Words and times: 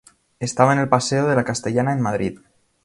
Estaba 0.39 0.73
en 0.73 0.79
el 0.79 0.89
Paseo 0.89 1.27
de 1.27 1.35
la 1.35 1.43
Castellana 1.43 1.93
en 1.93 2.01
Madrid. 2.01 2.39